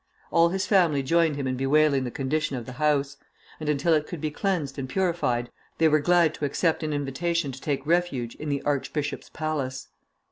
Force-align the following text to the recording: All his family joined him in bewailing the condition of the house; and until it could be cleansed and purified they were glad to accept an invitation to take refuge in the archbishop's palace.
All 0.31 0.49
his 0.49 0.65
family 0.65 1.03
joined 1.03 1.35
him 1.35 1.45
in 1.45 1.55
bewailing 1.55 2.05
the 2.05 2.09
condition 2.09 2.55
of 2.55 2.65
the 2.65 2.71
house; 2.81 3.17
and 3.59 3.69
until 3.69 3.93
it 3.93 4.07
could 4.07 4.19
be 4.19 4.31
cleansed 4.31 4.79
and 4.79 4.89
purified 4.89 5.51
they 5.77 5.87
were 5.87 5.99
glad 5.99 6.33
to 6.33 6.45
accept 6.45 6.81
an 6.81 6.91
invitation 6.91 7.51
to 7.51 7.61
take 7.61 7.85
refuge 7.85 8.33
in 8.37 8.49
the 8.49 8.63
archbishop's 8.63 9.29
palace. 9.29 9.89